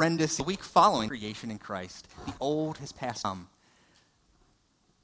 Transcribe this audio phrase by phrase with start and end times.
[0.00, 2.08] horrendous week following creation in Christ.
[2.24, 3.46] The old has passed on.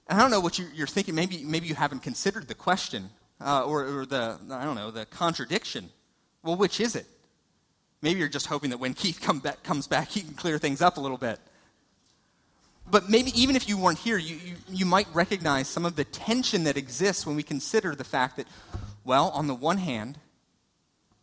[0.09, 1.15] I don't know what you're thinking.
[1.15, 5.05] Maybe, maybe you haven't considered the question uh, or, or the, I don't know, the
[5.05, 5.91] contradiction.
[6.43, 7.05] Well, which is it?
[8.01, 10.81] Maybe you're just hoping that when Keith come back, comes back, he can clear things
[10.81, 11.41] up a little bit.
[12.91, 16.05] But maybe even if you weren't here, you, you, you might recognize some of the
[16.05, 18.47] tension that exists when we consider the fact that,
[19.05, 20.17] well, on the one hand,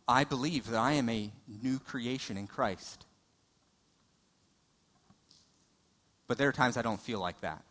[0.06, 3.04] I believe that I am a new creation in Christ.
[6.26, 7.62] But there are times I don't feel like that.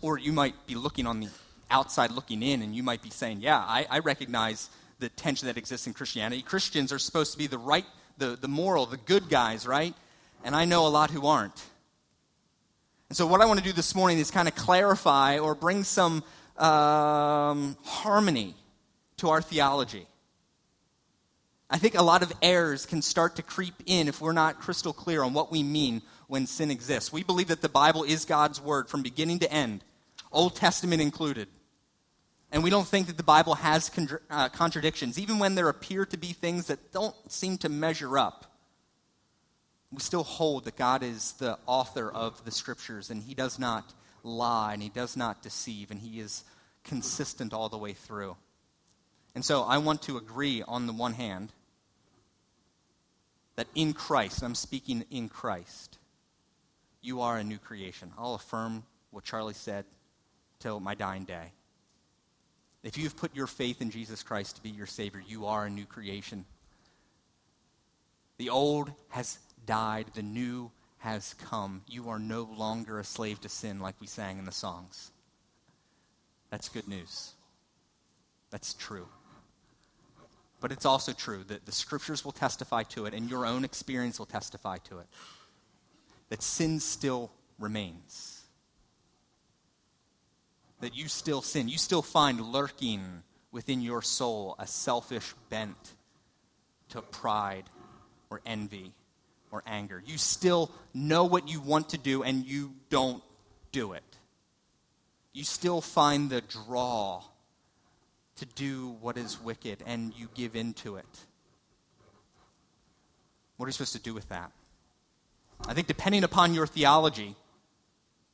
[0.00, 1.28] Or you might be looking on the
[1.70, 5.56] outside looking in, and you might be saying, Yeah, I, I recognize the tension that
[5.56, 6.42] exists in Christianity.
[6.42, 7.86] Christians are supposed to be the right,
[8.18, 9.94] the, the moral, the good guys, right?
[10.44, 11.62] And I know a lot who aren't.
[13.08, 15.84] And so, what I want to do this morning is kind of clarify or bring
[15.84, 16.24] some
[16.56, 18.54] um, harmony
[19.18, 20.06] to our theology.
[21.70, 24.92] I think a lot of errors can start to creep in if we're not crystal
[24.92, 27.12] clear on what we mean when sin exists.
[27.12, 29.84] We believe that the Bible is God's word from beginning to end,
[30.32, 31.48] Old Testament included.
[32.50, 36.06] And we don't think that the Bible has con- uh, contradictions, even when there appear
[36.06, 38.46] to be things that don't seem to measure up.
[39.92, 43.92] We still hold that God is the author of the scriptures, and He does not
[44.22, 46.44] lie, and He does not deceive, and He is
[46.84, 48.36] consistent all the way through.
[49.34, 51.52] And so I want to agree on the one hand
[53.56, 55.98] that in Christ, I'm speaking in Christ,
[57.04, 58.10] you are a new creation.
[58.18, 59.84] I'll affirm what Charlie said
[60.58, 61.52] till my dying day.
[62.82, 65.70] If you've put your faith in Jesus Christ to be your Savior, you are a
[65.70, 66.44] new creation.
[68.38, 71.82] The old has died, the new has come.
[71.86, 75.12] You are no longer a slave to sin like we sang in the songs.
[76.50, 77.32] That's good news.
[78.50, 79.06] That's true.
[80.60, 84.18] But it's also true that the scriptures will testify to it, and your own experience
[84.18, 85.06] will testify to it,
[86.34, 87.30] that sin still
[87.60, 88.42] remains.
[90.80, 91.68] That you still sin.
[91.68, 93.22] You still find lurking
[93.52, 95.76] within your soul a selfish bent
[96.88, 97.70] to pride
[98.30, 98.90] or envy
[99.52, 100.02] or anger.
[100.04, 103.22] You still know what you want to do, and you don't
[103.70, 104.18] do it.
[105.32, 107.22] You still find the draw
[108.38, 111.24] to do what is wicked and you give in to it.
[113.56, 114.50] What are you supposed to do with that?
[115.66, 117.34] I think depending upon your theology,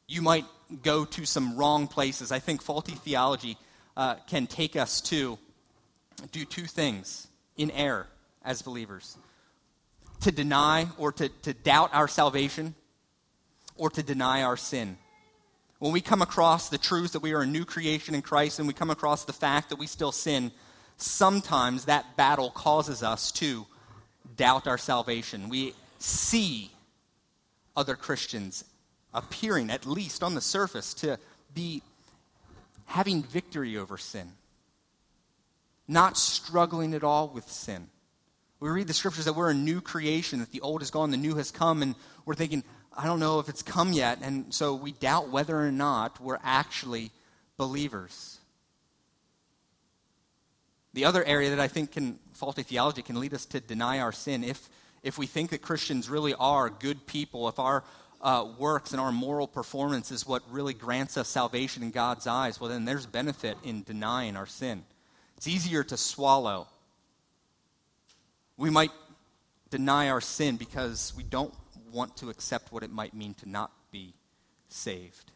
[0.08, 0.44] you might
[0.82, 2.32] go to some wrong places.
[2.32, 3.56] I think faulty theology
[3.96, 5.38] uh, can take us to
[6.32, 8.06] do two things in error
[8.44, 9.16] as believers
[10.20, 12.74] to deny or to, to doubt our salvation
[13.76, 14.98] or to deny our sin
[15.80, 18.68] when we come across the truth that we are a new creation in Christ and
[18.68, 20.52] we come across the fact that we still sin,
[20.98, 23.66] sometimes that battle causes us to
[24.36, 25.48] doubt our salvation.
[25.48, 26.70] We see
[27.76, 28.64] other Christians
[29.12, 31.18] appearing, at least on the surface, to
[31.54, 31.82] be
[32.86, 34.32] having victory over sin,
[35.88, 37.88] not struggling at all with sin.
[38.60, 41.16] We read the scriptures that we're a new creation, that the old is gone, the
[41.16, 41.94] new has come, and
[42.26, 42.62] we're thinking,
[42.96, 44.18] I don't know if it's come yet.
[44.22, 47.10] And so we doubt whether or not we're actually
[47.56, 48.38] believers.
[50.92, 54.12] The other area that I think can, faulty theology can lead us to deny our
[54.12, 54.42] sin.
[54.42, 54.68] If,
[55.02, 57.84] if we think that Christians really are good people, if our
[58.20, 62.60] uh, works and our moral performance is what really grants us salvation in God's eyes,
[62.60, 64.84] well, then there's benefit in denying our sin.
[65.36, 66.68] It's easier to swallow.
[68.56, 68.90] We might
[69.70, 71.54] deny our sin because we don't
[71.92, 74.12] want to accept what it might mean to not be
[74.68, 75.32] saved.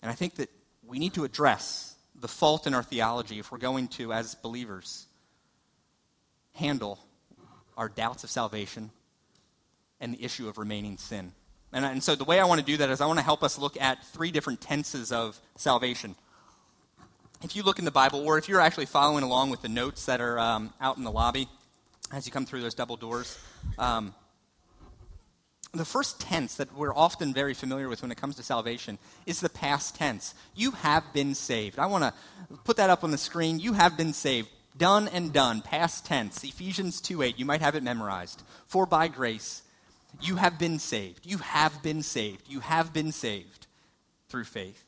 [0.00, 0.48] And I think that
[0.86, 5.06] we need to address the fault in our theology if we're going to, as believers,
[6.54, 6.98] handle
[7.78, 8.90] our doubts of salvation
[10.00, 11.32] and the issue of remaining sin.
[11.72, 13.42] And, and so the way I want to do that is I want to help
[13.42, 16.16] us look at three different tenses of salvation.
[17.42, 20.06] If you look in the Bible, or if you're actually following along with the notes
[20.06, 21.48] that are um, out in the lobby
[22.12, 23.38] as you come through those double doors,
[23.78, 24.14] um,
[25.72, 29.40] the first tense that we're often very familiar with when it comes to salvation is
[29.40, 30.34] the past tense.
[30.56, 31.78] You have been saved.
[31.78, 32.14] I want to
[32.64, 33.60] put that up on the screen.
[33.60, 34.48] You have been saved.
[34.78, 35.60] Done and done.
[35.60, 36.42] Past tense.
[36.44, 37.38] Ephesians 2 8.
[37.38, 38.42] You might have it memorized.
[38.66, 39.62] For by grace,
[40.20, 41.26] you have been saved.
[41.26, 42.48] You have been saved.
[42.48, 43.66] You have been saved
[44.28, 44.84] through faith.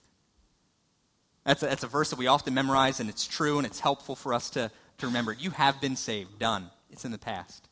[1.44, 4.14] That's a, that's a verse that we often memorize, and it's true, and it's helpful
[4.14, 5.32] for us to, to remember.
[5.32, 6.38] You have been saved.
[6.38, 6.70] Done.
[6.90, 7.68] It's in the past.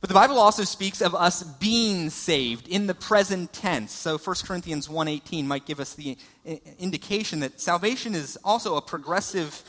[0.00, 3.92] But the Bible also speaks of us being saved in the present tense.
[3.92, 6.16] So 1 Corinthians 1:18 might give us the
[6.46, 9.62] uh, indication that salvation is also a progressive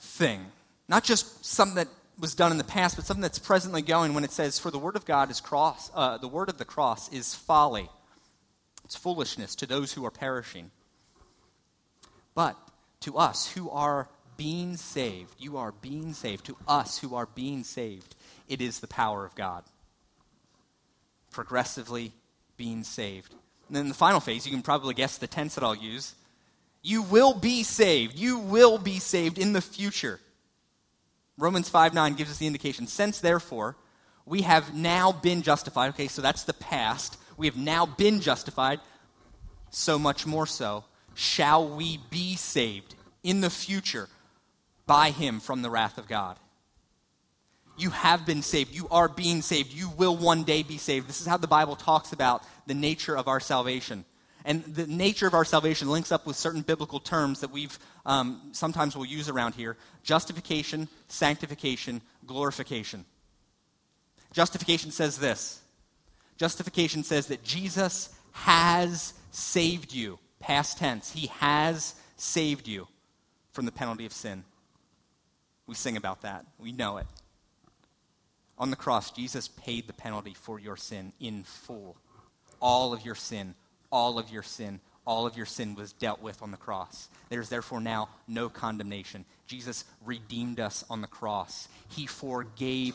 [0.00, 0.46] thing,
[0.88, 4.24] not just something that was done in the past, but something that's presently going when
[4.24, 7.12] it says, For the word of God is cross, uh, the word of the cross
[7.12, 7.88] is folly.
[8.84, 10.70] It's foolishness to those who are perishing.
[12.34, 12.56] But
[13.00, 16.46] to us who are being saved, you are being saved.
[16.46, 18.14] To us who are being saved,
[18.48, 19.64] it is the power of God.
[21.30, 22.12] Progressively
[22.56, 23.34] being saved.
[23.68, 26.14] And then the final phase, you can probably guess the tense that I'll use.
[26.82, 28.18] You will be saved.
[28.18, 30.20] You will be saved in the future.
[31.36, 32.86] Romans 5 9 gives us the indication.
[32.86, 33.76] Since, therefore,
[34.26, 35.90] we have now been justified.
[35.90, 37.18] Okay, so that's the past.
[37.36, 38.80] We have now been justified.
[39.70, 40.84] So much more so,
[41.14, 44.08] shall we be saved in the future
[44.88, 46.36] by him from the wrath of God.
[47.76, 48.74] You have been saved.
[48.74, 49.72] You are being saved.
[49.72, 51.08] You will one day be saved.
[51.08, 54.04] This is how the Bible talks about the nature of our salvation.
[54.48, 58.48] And the nature of our salvation links up with certain biblical terms that we've um,
[58.52, 63.04] sometimes will use around here justification, sanctification, glorification.
[64.32, 65.60] Justification says this
[66.38, 70.18] Justification says that Jesus has saved you.
[70.40, 71.12] Past tense.
[71.12, 72.88] He has saved you
[73.52, 74.44] from the penalty of sin.
[75.66, 76.46] We sing about that.
[76.58, 77.06] We know it.
[78.56, 81.98] On the cross, Jesus paid the penalty for your sin in full.
[82.62, 83.54] All of your sin,
[83.90, 87.08] all of your sin, all of your sin was dealt with on the cross.
[87.30, 89.24] There's therefore now no condemnation.
[89.46, 91.68] Jesus redeemed us on the cross.
[91.88, 92.94] He forgave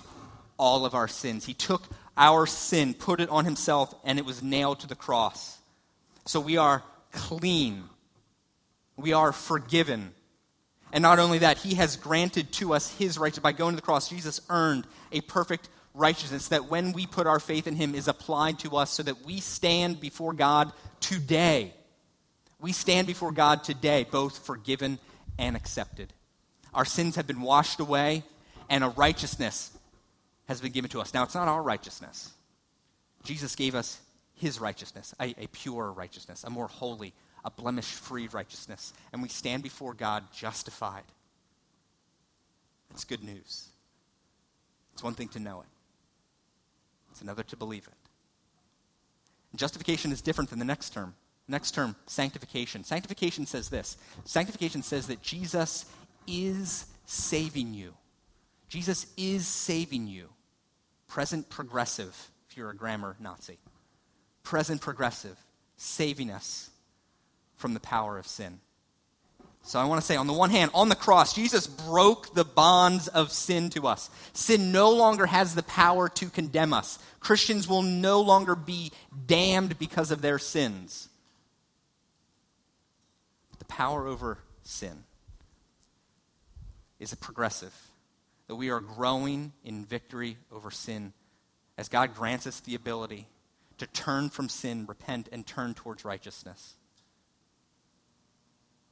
[0.58, 1.46] all of our sins.
[1.46, 1.84] He took
[2.16, 5.58] our sin, put it on himself, and it was nailed to the cross.
[6.26, 7.84] So we are clean.
[8.96, 10.14] We are forgiven.
[10.92, 13.42] And not only that, he has granted to us his righteousness.
[13.42, 17.40] By going to the cross, Jesus earned a perfect righteousness that when we put our
[17.40, 21.74] faith in him is applied to us so that we stand before God today.
[22.60, 24.98] We stand before God today, both forgiven
[25.38, 26.14] and accepted.
[26.74, 28.24] Our sins have been washed away,
[28.70, 29.72] and a righteousness
[30.48, 31.14] has been given to us.
[31.14, 32.32] Now, it's not our righteousness.
[33.24, 34.00] Jesus gave us
[34.36, 37.14] his righteousness, a, a pure righteousness, a more holy,
[37.46, 41.04] a blemish free righteousness, and we stand before God justified.
[42.90, 43.68] That's good news.
[44.94, 45.68] It's one thing to know it,
[47.14, 48.10] it's another to believe it.
[49.52, 51.14] And justification is different than the next term.
[51.48, 52.84] Next term, sanctification.
[52.84, 55.86] Sanctification says this Sanctification says that Jesus
[56.26, 57.94] is saving you.
[58.68, 60.30] Jesus is saving you.
[61.08, 63.60] Present progressive, if you're a grammar Nazi.
[64.42, 65.38] Present progressive,
[65.78, 66.72] saving us
[67.56, 68.60] from the power of sin.
[69.66, 72.44] So I want to say, on the one hand, on the cross, Jesus broke the
[72.44, 74.10] bonds of sin to us.
[74.34, 77.00] Sin no longer has the power to condemn us.
[77.22, 78.92] Christians will no longer be
[79.26, 81.08] damned because of their sins.
[83.52, 85.06] But The power over sin
[87.00, 87.74] is a progressive,
[88.48, 91.14] that we are growing in victory over sin
[91.78, 93.28] as God grants us the ability
[93.78, 96.76] to turn from sin, repent, and turn towards righteousness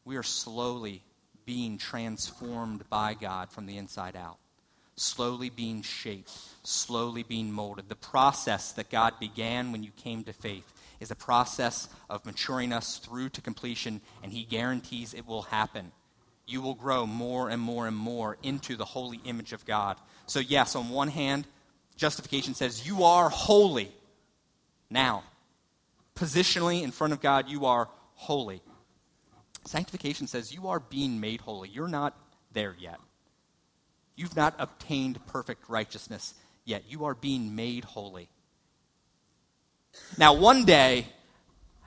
[0.05, 1.03] we are slowly
[1.45, 4.37] being transformed by God from the inside out,
[4.95, 6.31] slowly being shaped,
[6.63, 7.89] slowly being molded.
[7.89, 12.71] The process that God began when you came to faith is a process of maturing
[12.71, 15.91] us through to completion, and He guarantees it will happen.
[16.47, 19.97] You will grow more and more and more into the holy image of God.
[20.27, 21.47] So, yes, on one hand,
[21.95, 23.91] justification says you are holy
[24.89, 25.23] now.
[26.15, 28.61] Positionally in front of God, you are holy.
[29.65, 31.69] Sanctification says you are being made holy.
[31.69, 32.17] You're not
[32.51, 32.99] there yet.
[34.15, 36.33] You've not obtained perfect righteousness
[36.65, 36.83] yet.
[36.87, 38.29] You are being made holy.
[40.17, 41.07] Now, one day,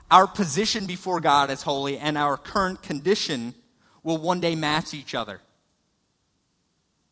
[0.09, 3.55] our position before God as holy and our current condition
[4.03, 5.41] will one day match each other.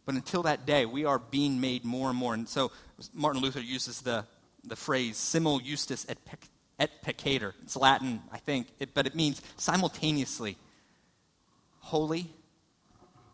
[0.06, 2.34] But until that day, we are being made more and more.
[2.34, 2.72] And so
[3.14, 4.26] Martin Luther uses the,
[4.64, 6.18] the phrase simul justus et
[6.80, 7.54] et peccator.
[7.64, 10.58] It's Latin, I think, it, but it means simultaneously
[11.80, 12.30] holy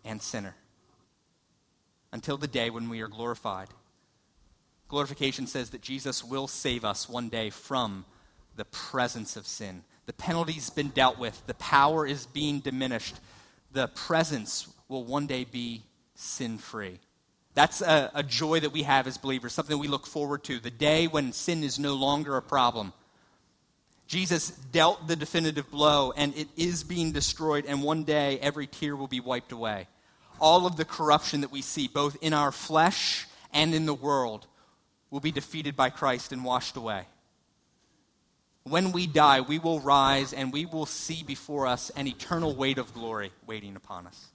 [0.04, 0.56] and sinner
[2.12, 3.70] until the day when we are glorified.
[4.88, 8.06] Glorification says that Jesus will save us one day from
[8.56, 9.84] the presence of sin.
[10.08, 13.16] The penalty's been dealt with, the power is being diminished.
[13.72, 15.84] The presence will one day be
[16.16, 17.00] sin free.
[17.54, 20.60] That's a, a, joy that we have as believers, something we look forward to.
[20.60, 22.94] The day when sin is no longer a problem,
[24.10, 28.96] Jesus dealt the definitive blow, and it is being destroyed, and one day every tear
[28.96, 29.88] will be wiped away.
[30.42, 34.48] All of the corruption that we see, both in our flesh and in the world,
[35.12, 37.04] will be defeated by Christ and washed away.
[38.64, 42.80] When we die, we will rise and we will see before us an eternal weight
[42.80, 44.26] of glory waiting upon us.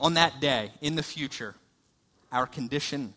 [0.00, 1.54] On that day, in the future,
[2.32, 3.12] our condition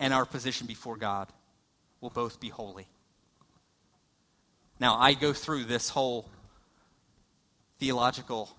[0.00, 1.28] and our position before God
[2.00, 2.86] will both be holy.
[4.82, 6.28] Now, I go through this whole
[7.78, 8.50] theological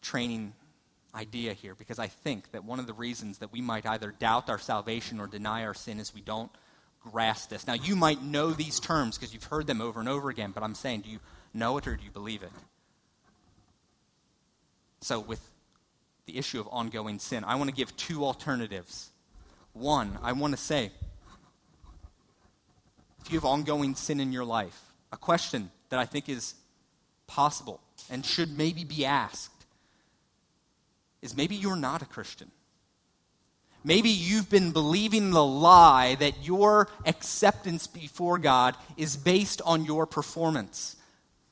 [0.00, 0.54] training
[1.14, 4.48] idea here because I think that one of the reasons that we might either doubt
[4.48, 6.50] our salvation or deny our sin is we don't
[7.02, 7.66] grasp this.
[7.66, 10.62] Now, you might know these terms because you've heard them over and over again, but
[10.62, 11.18] I'm saying, do you
[11.52, 12.52] know it or do you believe it?
[15.02, 15.46] So, with
[16.24, 19.10] the issue of ongoing sin, I want to give two alternatives.
[19.74, 20.92] One, I want to say,
[23.20, 26.54] if you have ongoing sin in your life, a question that I think is
[27.26, 29.52] possible and should maybe be asked
[31.22, 32.50] is maybe you're not a Christian.
[33.84, 40.06] Maybe you've been believing the lie that your acceptance before God is based on your
[40.06, 40.96] performance.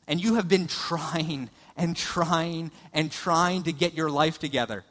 [0.09, 4.85] And you have been trying and trying and trying to get your life together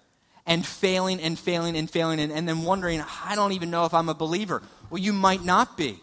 [0.45, 3.93] and failing and failing and failing and, and then wondering, I don't even know if
[3.93, 4.62] I'm a believer.
[4.89, 6.00] Well, you might not be.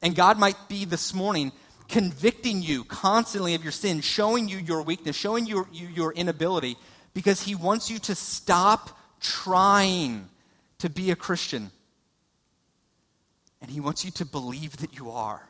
[0.00, 1.52] And God might be this morning
[1.92, 6.74] convicting you constantly of your sin, showing you your weakness, showing you, you your inability,
[7.12, 10.26] because He wants you to stop trying
[10.78, 11.70] to be a Christian.
[13.60, 15.46] And He wants you to believe that you are.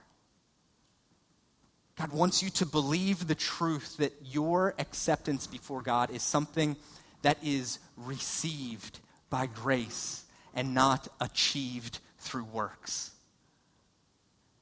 [1.96, 6.74] God wants you to believe the truth that your acceptance before God is something
[7.22, 8.98] that is received
[9.30, 13.11] by grace and not achieved through works.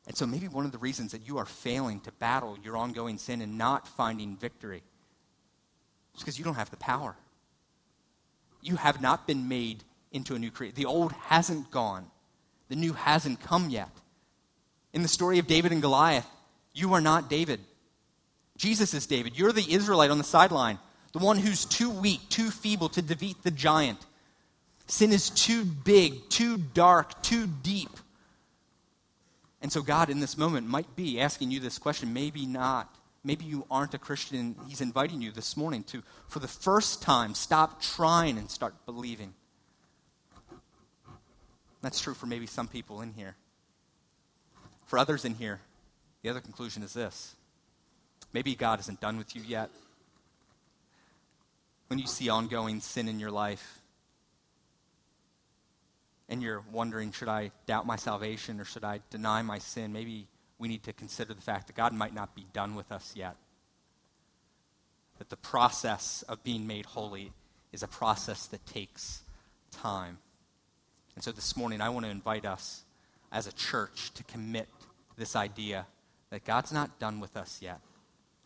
[0.07, 3.19] And so, maybe one of the reasons that you are failing to battle your ongoing
[3.19, 4.83] sin and not finding victory
[6.15, 7.15] is because you don't have the power.
[8.63, 10.75] You have not been made into a new creation.
[10.77, 12.07] The old hasn't gone,
[12.69, 13.91] the new hasn't come yet.
[14.93, 16.27] In the story of David and Goliath,
[16.73, 17.61] you are not David.
[18.57, 19.39] Jesus is David.
[19.39, 20.79] You're the Israelite on the sideline,
[21.13, 23.99] the one who's too weak, too feeble to defeat the giant.
[24.87, 27.91] Sin is too big, too dark, too deep.
[29.63, 32.13] And so, God, in this moment, might be asking you this question.
[32.13, 32.95] Maybe not.
[33.23, 34.57] Maybe you aren't a Christian.
[34.67, 39.35] He's inviting you this morning to, for the first time, stop trying and start believing.
[41.83, 43.37] That's true for maybe some people in here.
[44.87, 45.61] For others in here,
[46.23, 47.35] the other conclusion is this
[48.33, 49.71] maybe God isn't done with you yet.
[51.89, 53.80] When you see ongoing sin in your life,
[56.31, 59.93] and you're wondering, should I doubt my salvation or should I deny my sin?
[59.93, 63.13] Maybe we need to consider the fact that God might not be done with us
[63.17, 63.35] yet.
[65.19, 67.33] That the process of being made holy
[67.73, 69.23] is a process that takes
[69.73, 70.19] time.
[71.17, 72.85] And so this morning, I want to invite us
[73.33, 74.69] as a church to commit
[75.17, 75.85] this idea
[76.31, 77.81] that God's not done with us yet.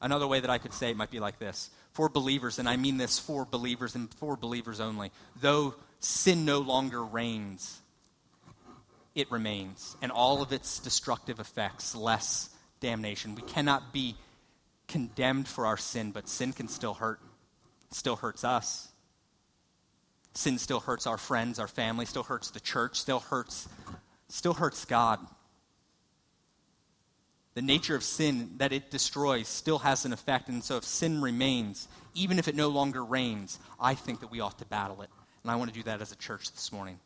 [0.00, 2.76] Another way that I could say it might be like this for believers, and I
[2.76, 5.74] mean this for believers and for believers only, though
[6.04, 7.80] sin no longer reigns,
[9.14, 13.34] it remains, and all of its destructive effects, less damnation.
[13.34, 14.16] We cannot be
[14.88, 17.20] condemned for our sin, but sin can still hurt,
[17.90, 18.88] still hurts us.
[20.34, 23.68] Sin still hurts our friends, our family, still hurts the church, still hurts,
[24.28, 25.20] still hurts God
[27.54, 30.48] the nature of sin that it destroys still has an effect.
[30.48, 34.40] And so if sin remains, even if it no longer reigns, I think that we
[34.40, 35.10] ought to battle it.
[35.44, 36.98] And I want to do that as a church this morning.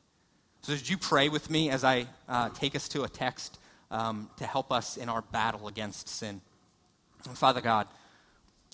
[0.62, 3.58] So, did you pray with me as I uh, take us to a text
[3.90, 6.40] um, to help us in our battle against sin?
[7.26, 7.88] And Father God,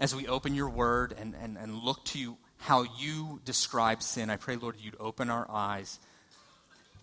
[0.00, 4.28] as we open your word and, and, and look to you, how you describe sin,
[4.28, 5.99] I pray, Lord, you'd open our eyes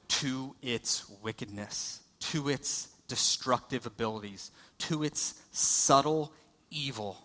[0.07, 6.31] to its wickedness, to its destructive abilities, to its subtle
[6.69, 7.17] evil.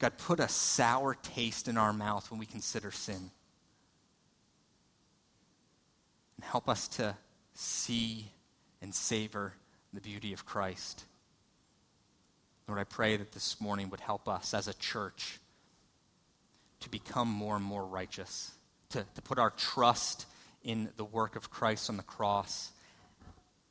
[0.00, 3.30] God, put a sour taste in our mouth when we consider sin.
[6.38, 7.16] And help us to
[7.54, 8.30] see
[8.80, 9.52] and savor
[9.92, 11.04] the beauty of Christ.
[12.68, 15.40] Lord, I pray that this morning would help us as a church
[16.80, 18.52] to become more and more righteous,
[18.90, 20.26] to, to put our trust
[20.62, 22.70] in the work of Christ on the cross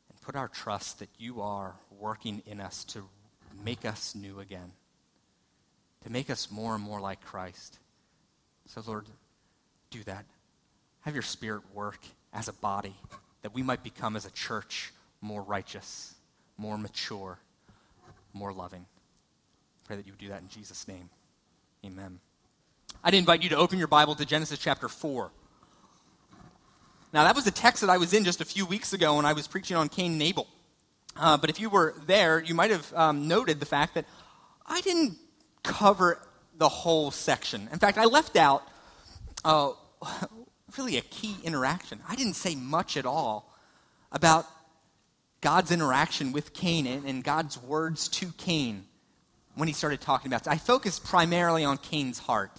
[0.10, 3.08] and put our trust that you are working in us to
[3.64, 4.72] make us new again,
[6.04, 7.80] to make us more and more like Christ.
[8.66, 9.06] So, Lord,
[9.90, 10.26] do that.
[11.02, 12.00] Have your Spirit work
[12.38, 12.96] as a body,
[13.42, 16.14] that we might become as a church more righteous,
[16.56, 17.40] more mature,
[18.32, 18.86] more loving.
[19.86, 21.10] Pray that you would do that in Jesus' name.
[21.84, 22.20] Amen.
[23.04, 25.32] I'd invite you to open your Bible to Genesis chapter 4.
[27.12, 29.26] Now, that was a text that I was in just a few weeks ago when
[29.26, 30.48] I was preaching on Cain and Abel.
[31.16, 34.06] Uh, but if you were there, you might have um, noted the fact that
[34.66, 35.18] I didn't
[35.64, 36.20] cover
[36.56, 37.68] the whole section.
[37.72, 38.68] In fact, I left out
[39.44, 39.72] uh,
[40.76, 42.00] really a key interaction.
[42.08, 43.54] I didn't say much at all
[44.12, 44.46] about
[45.42, 48.86] God's interaction with Cain and, God's words to Cain
[49.56, 50.50] when he started talking about it.
[50.50, 52.52] I focused primarily on Cain's heart.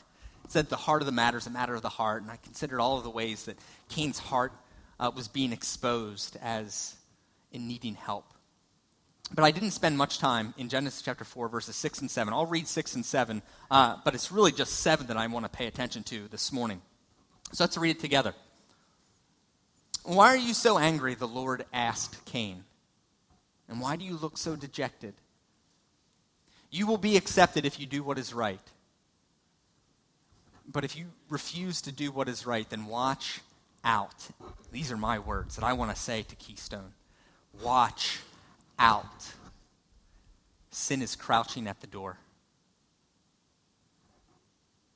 [0.44, 2.36] It said the heart of the matter is a matter of the heart, and I
[2.36, 4.52] considered all of the ways that Cain's heart
[4.98, 6.96] uh, was being exposed as
[7.52, 8.24] in needing help.
[9.34, 12.32] But I didn't spend much time in Genesis chapter 4, verses 6 and 7.
[12.32, 15.50] I'll read 6 and 7, uh, but it's really just 7 that I want to
[15.50, 16.80] pay attention to this morning.
[17.52, 18.34] So let's read it together.
[20.04, 21.14] Why are you so angry?
[21.14, 22.64] The Lord asked Cain.
[23.68, 25.14] And why do you look so dejected?
[26.70, 28.60] You will be accepted if you do what is right.
[30.70, 33.40] But if you refuse to do what is right, then watch
[33.84, 34.28] out.
[34.70, 36.92] These are my words that I want to say to Keystone.
[37.62, 38.20] Watch
[38.78, 39.32] out.
[40.70, 42.18] Sin is crouching at the door.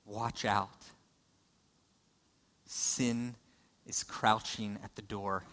[0.05, 0.82] Watch out.
[2.75, 3.35] Sin
[3.85, 5.45] is crouching at the door,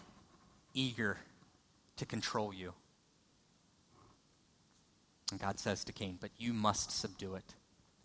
[0.72, 1.18] eager
[1.98, 2.72] to control you.
[5.30, 7.44] And God says to Cain, But you must subdue it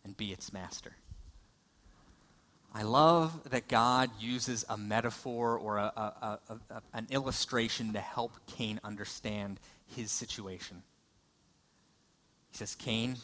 [0.03, 0.98] and be its master.
[2.74, 8.34] I love that God uses a metaphor or a, a, a, an illustration to help
[8.48, 9.62] Cain understand
[9.95, 10.84] his situation.
[12.51, 13.15] He says, Cain,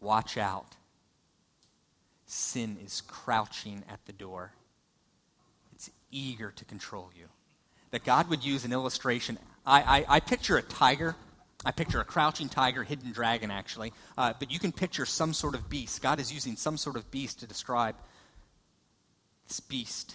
[0.00, 0.74] watch out.
[2.26, 4.54] Sin is crouching at the door,
[6.10, 7.26] eager to control you.
[7.90, 9.38] That God would use an illustration.
[9.66, 11.16] I, I, I picture a tiger
[11.64, 13.92] I picture a crouching tiger, hidden dragon, actually.
[14.16, 16.00] Uh, but you can picture some sort of beast.
[16.00, 17.96] God is using some sort of beast to describe
[19.48, 20.14] this beast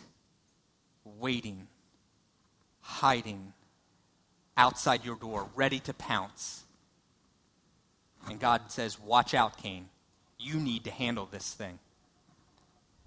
[1.03, 1.67] waiting,
[2.79, 3.51] hiding
[4.55, 6.63] outside your door, ready to pounce.
[8.29, 9.89] And God says, Watch out, Cain.
[10.39, 11.79] You need to handle this thing.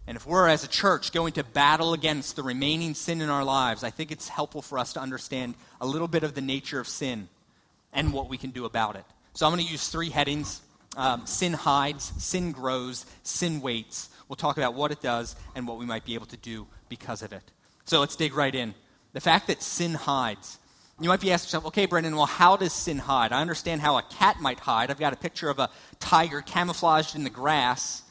[0.07, 3.45] And if we're, as a church, going to battle against the remaining sin in our
[3.45, 6.79] lives, I think it's helpful for us to understand a little bit of the nature
[6.79, 7.29] of sin
[7.93, 9.05] and what we can do about it.
[9.35, 10.63] So I'm going to use three headings
[10.97, 14.09] um, sin hides, sin grows, sin waits.
[14.29, 17.23] We'll talk about what it does and what we might be able to do because
[17.23, 17.43] of it.
[17.85, 18.75] So let's dig right in.
[19.13, 20.59] The fact that sin hides.
[20.99, 23.33] You might be asking yourself, okay, Brendan, well, how does sin hide?
[23.33, 24.91] I understand how a cat might hide.
[24.91, 25.69] I've got a picture of a
[26.01, 28.03] tiger camouflaged in the grass.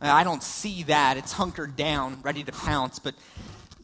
[0.00, 1.16] Uh, I don't see that.
[1.16, 2.98] It's hunkered down, ready to pounce.
[2.98, 3.14] But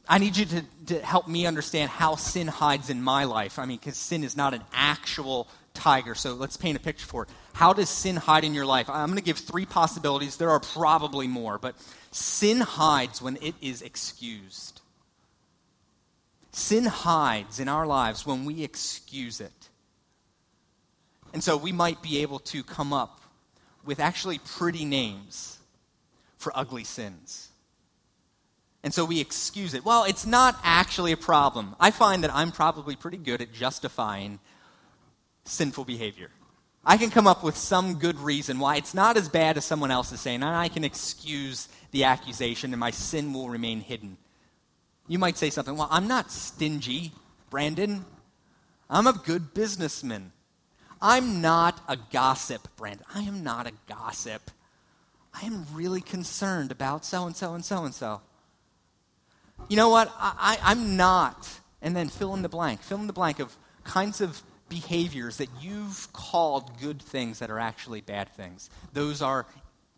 [0.09, 3.59] I need you to, to help me understand how sin hides in my life.
[3.59, 6.15] I mean, because sin is not an actual tiger.
[6.15, 7.31] So let's paint a picture for it.
[7.55, 8.91] How does sin hide in your life?
[8.91, 10.37] I'm going to give three possibilities.
[10.37, 11.77] There are probably more, but
[12.11, 14.83] sin hides when it is excused.
[16.53, 19.69] Sin hides in our lives when we excuse it.
[21.33, 23.23] And so we might be able to come up
[23.87, 25.52] with actually pretty names
[26.43, 27.49] for ugly sins.
[28.85, 29.85] And so we excuse it.
[29.85, 31.77] Well, it's not actually a problem.
[31.79, 34.41] I find that I'm probably pretty good at justifying
[35.45, 36.31] sinful behavior.
[36.85, 39.93] I can come up with some good reason why it's not as bad as someone
[39.93, 44.17] else is saying, and I can excuse the accusation and my sin will remain hidden.
[45.07, 47.13] You might say something, well, I'm not stingy,
[47.51, 48.05] Brandon.
[48.91, 50.33] I'm a good businessman.
[51.01, 53.07] I'm not a gossip, Brandon.
[53.15, 54.51] I am not a gossip.
[55.35, 58.21] I am really concerned about so and so and so and so
[59.69, 60.13] you know what?
[60.19, 61.49] I, I, I'm not.
[61.81, 62.83] And then fill in the blank.
[62.83, 67.59] Fill in the blank of kinds of behaviors that you've called good things that are
[67.59, 68.71] actually bad things.
[68.93, 69.47] Those are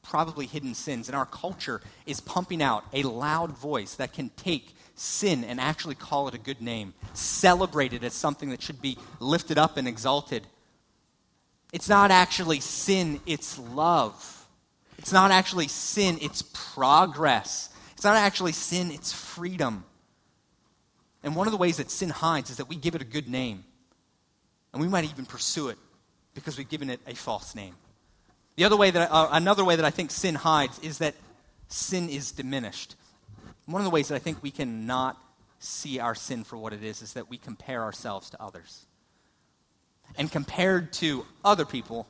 [0.03, 1.09] probably hidden sins.
[1.09, 5.95] And our culture is pumping out a loud voice that can take sin and actually
[5.95, 9.89] call it a good name, celebrate it as something that should be lifted up and
[9.89, 10.47] exalted.
[11.73, 14.44] It's not actually sin, it's love.
[14.99, 17.71] It's not actually sin, it's progress.
[17.93, 19.85] It's not actually sin, it's freedom.
[21.23, 23.29] And one of the ways that sin hides is that we give it a good
[23.29, 23.65] name.
[24.73, 25.79] And we might even pursue it
[26.35, 27.75] because we've given it a false name.
[28.57, 31.15] The other way that, uh, another way that I think sin hides is that
[31.69, 32.95] sin is diminished.
[33.67, 35.17] One of the ways that I think we cannot
[35.59, 38.85] see our sin for what it is is that we compare ourselves to others.
[40.17, 42.07] And compared to other people,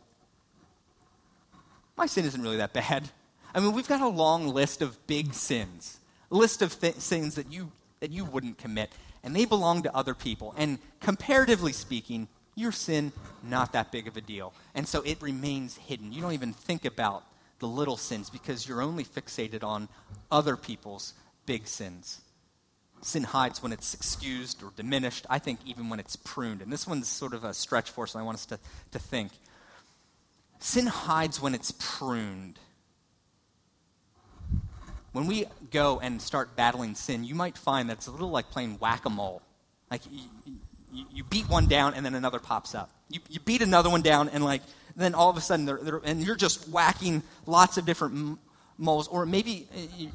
[1.97, 3.11] my sin isn't really that bad.
[3.55, 7.37] I mean, we've got a long list of big sins, a list of th- sins
[7.37, 8.91] that you, that you wouldn't commit,
[9.23, 10.55] and they belong to other people.
[10.57, 14.53] And comparatively speaking, your sin, not that big of a deal.
[14.75, 16.13] And so it remains hidden.
[16.13, 17.25] You don't even think about
[17.59, 19.89] the little sins because you're only fixated on
[20.31, 21.15] other people's
[21.47, 22.21] big sins.
[23.03, 26.63] Sin hides when it's excused or diminished, I think even when it's pruned.
[26.63, 28.59] And this one's sort of a stretch for us, and I want us to,
[28.93, 29.33] to think.
[30.65, 32.59] Sin hides when it's pruned.
[35.13, 38.49] when we go and start battling sin, you might find that it's a little like
[38.49, 39.43] playing whack a mole.
[39.91, 42.91] Like you, you, beat one down and then another pops up.
[43.11, 44.63] You, you beat another one down and like
[44.97, 48.39] then all of a sudden they're, they're, and you're just whacking lots of different m-
[48.79, 49.07] moles.
[49.07, 49.69] Or maybe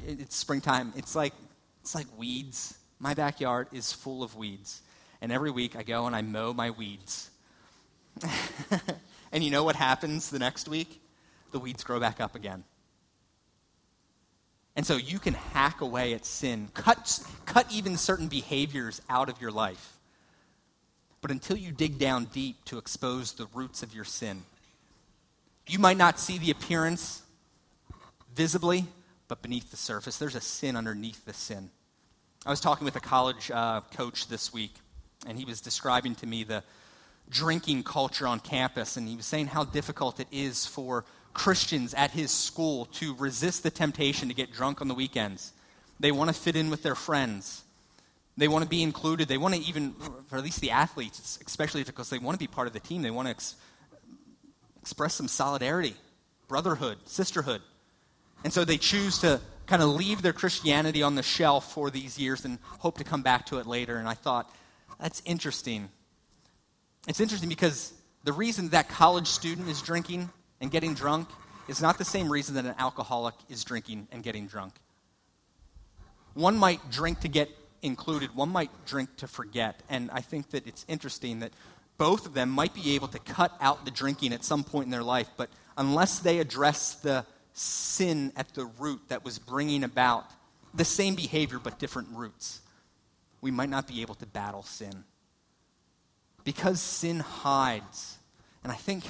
[0.04, 0.92] it's springtime.
[0.96, 1.32] It's like
[1.80, 2.76] it's like weeds.
[2.98, 4.82] My backyard is full of weeds,
[5.20, 7.30] and every week I go and I mow my weeds.
[9.32, 11.00] and you know what happens the next week?
[11.52, 12.64] The weeds grow back up again.
[14.76, 19.40] And so you can hack away at sin, cut, cut even certain behaviors out of
[19.40, 19.98] your life.
[21.20, 24.42] But until you dig down deep to expose the roots of your sin,
[25.66, 27.22] you might not see the appearance
[28.34, 28.86] visibly,
[29.28, 31.70] but beneath the surface, there's a sin underneath the sin.
[32.46, 34.74] I was talking with a college uh, coach this week,
[35.26, 36.64] and he was describing to me the
[37.30, 42.10] drinking culture on campus, and he was saying how difficult it is for Christians at
[42.10, 45.52] his school to resist the temptation to get drunk on the weekends.
[46.00, 47.62] They want to fit in with their friends.
[48.36, 49.28] They want to be included.
[49.28, 49.94] They want to even,
[50.28, 53.02] for at least the athletes, especially because they want to be part of the team,
[53.02, 53.54] they want to ex-
[54.80, 55.94] express some solidarity,
[56.48, 57.60] brotherhood, sisterhood.
[58.42, 62.18] And so they choose to kind of leave their Christianity on the shelf for these
[62.18, 63.98] years and hope to come back to it later.
[63.98, 64.52] And I thought,
[64.98, 65.90] that's interesting.
[67.08, 67.92] It's interesting because
[68.24, 71.28] the reason that college student is drinking and getting drunk
[71.68, 74.74] is not the same reason that an alcoholic is drinking and getting drunk.
[76.34, 77.48] One might drink to get
[77.82, 79.82] included, one might drink to forget.
[79.88, 81.52] And I think that it's interesting that
[81.96, 84.90] both of them might be able to cut out the drinking at some point in
[84.90, 90.24] their life, but unless they address the sin at the root that was bringing about
[90.74, 92.60] the same behavior but different roots,
[93.40, 95.04] we might not be able to battle sin.
[96.44, 98.18] Because sin hides,
[98.62, 99.04] and I think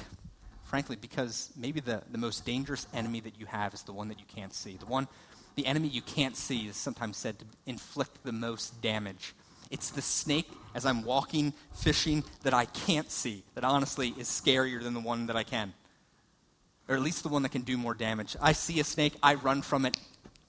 [0.71, 4.17] frankly, because maybe the, the most dangerous enemy that you have is the one that
[4.19, 4.77] you can't see.
[4.77, 5.05] The one,
[5.55, 9.33] the enemy you can't see is sometimes said to inflict the most damage.
[9.69, 14.81] It's the snake as I'm walking, fishing, that I can't see, that honestly is scarier
[14.81, 15.73] than the one that I can.
[16.87, 18.37] Or at least the one that can do more damage.
[18.41, 19.97] I see a snake, I run from it,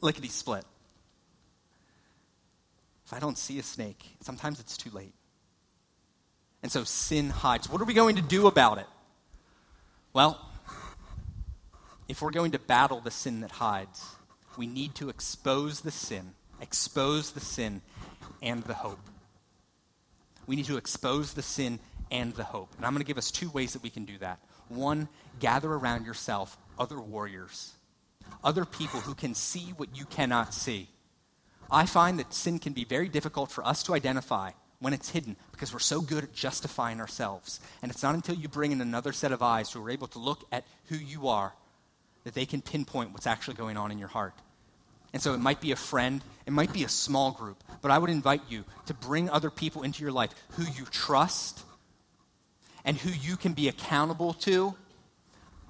[0.02, 0.64] lickety split.
[3.06, 5.14] If I don't see a snake, sometimes it's too late.
[6.62, 7.68] And so sin hides.
[7.68, 8.86] What are we going to do about it?
[10.12, 10.38] Well,
[12.08, 14.04] if we're going to battle the sin that hides,
[14.56, 17.80] we need to expose the sin, expose the sin
[18.42, 19.00] and the hope.
[20.46, 22.68] We need to expose the sin and the hope.
[22.76, 24.38] And I'm going to give us two ways that we can do that.
[24.68, 25.08] One,
[25.40, 27.72] gather around yourself other warriors,
[28.44, 30.88] other people who can see what you cannot see.
[31.70, 34.50] I find that sin can be very difficult for us to identify
[34.82, 37.60] when it's hidden because we're so good at justifying ourselves.
[37.80, 40.18] And it's not until you bring in another set of eyes who are able to
[40.18, 41.52] look at who you are
[42.24, 44.34] that they can pinpoint what's actually going on in your heart.
[45.12, 47.98] And so it might be a friend, it might be a small group, but I
[47.98, 51.62] would invite you to bring other people into your life who you trust
[52.84, 54.74] and who you can be accountable to,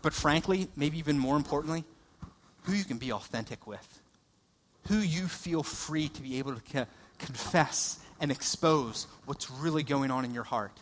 [0.00, 1.84] but frankly, maybe even more importantly,
[2.62, 4.00] who you can be authentic with,
[4.88, 6.86] who you feel free to be able to co-
[7.18, 10.72] confess and expose what's really going on in your heart.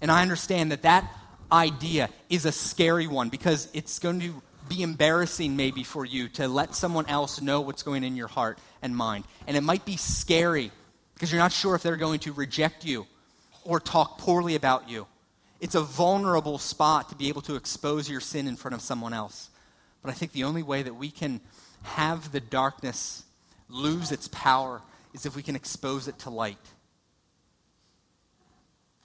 [0.00, 1.12] And I understand that that
[1.50, 6.46] idea is a scary one because it's going to be embarrassing maybe for you to
[6.46, 9.24] let someone else know what's going in your heart and mind.
[9.46, 10.70] And it might be scary
[11.14, 13.06] because you're not sure if they're going to reject you
[13.64, 15.06] or talk poorly about you.
[15.60, 19.12] It's a vulnerable spot to be able to expose your sin in front of someone
[19.12, 19.50] else.
[20.00, 21.40] But I think the only way that we can
[21.82, 23.24] have the darkness
[23.68, 24.80] lose its power
[25.14, 26.58] is if we can expose it to light.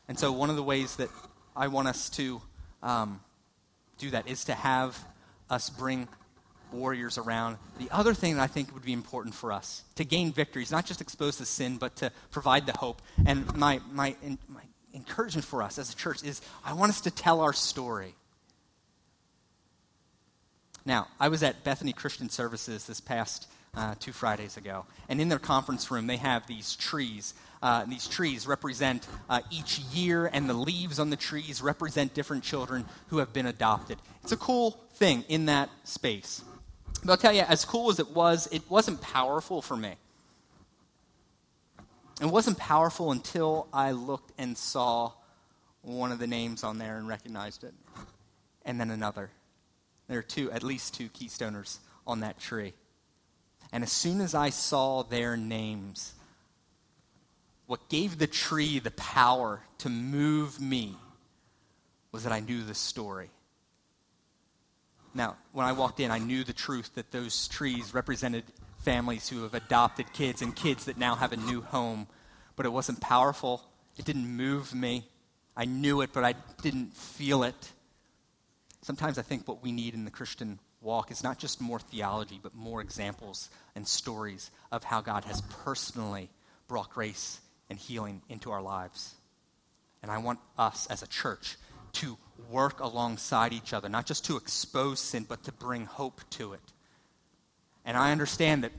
[0.07, 1.09] And so, one of the ways that
[1.55, 2.41] I want us to
[2.81, 3.19] um,
[3.97, 4.97] do that is to have
[5.49, 6.07] us bring
[6.71, 7.57] warriors around.
[7.79, 10.85] The other thing that I think would be important for us to gain victories, not
[10.85, 13.01] just expose the sin, but to provide the hope.
[13.25, 14.15] And my, my,
[14.47, 14.61] my
[14.93, 18.15] encouragement for us as a church is I want us to tell our story.
[20.85, 24.85] Now, I was at Bethany Christian Services this past uh, two Fridays ago.
[25.07, 27.35] And in their conference room, they have these trees.
[27.61, 32.43] Uh, these trees represent uh, each year, and the leaves on the trees represent different
[32.43, 33.99] children who have been adopted.
[34.23, 36.43] It's a cool thing in that space.
[37.03, 39.93] But I'll tell you, as cool as it was, it wasn't powerful for me.
[42.19, 45.11] It wasn't powerful until I looked and saw
[45.83, 47.75] one of the names on there and recognized it.
[48.65, 49.29] And then another.
[50.07, 52.73] There are two, at least two Keystoners on that tree.
[53.71, 56.13] And as soon as I saw their names,
[57.65, 60.95] what gave the tree the power to move me
[62.11, 63.29] was that I knew the story.
[65.13, 68.43] Now, when I walked in, I knew the truth that those trees represented
[68.79, 72.07] families who have adopted kids and kids that now have a new home.
[72.55, 73.63] But it wasn't powerful.
[73.97, 75.05] It didn't move me.
[75.55, 77.71] I knew it, but I didn't feel it.
[78.81, 82.39] Sometimes I think what we need in the Christian walk is not just more theology,
[82.41, 86.29] but more examples and stories of how God has personally
[86.69, 89.13] brought grace and healing into our lives.
[90.01, 91.57] And I want us as a church
[91.93, 92.17] to
[92.49, 96.73] work alongside each other, not just to expose sin, but to bring hope to it.
[97.83, 98.71] And I understand that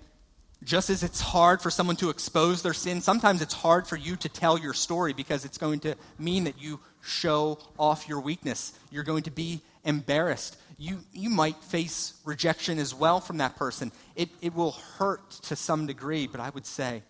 [0.64, 4.16] just as it's hard for someone to expose their sin, sometimes it's hard for you
[4.16, 8.72] to tell your story because it's going to mean that you show off your weakness.
[8.90, 10.56] You're going to be embarrassed.
[10.78, 13.90] You, you might face rejection as well from that person.
[14.14, 17.02] It, it will hurt to some degree, but I would say,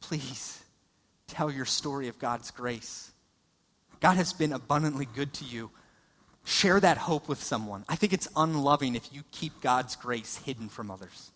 [0.00, 0.62] please
[1.26, 3.10] tell your story of God's grace.
[4.00, 5.70] God has been abundantly good to you.
[6.44, 7.86] Share that hope with someone.
[7.88, 11.30] I think it's unloving if you keep God's grace hidden from others.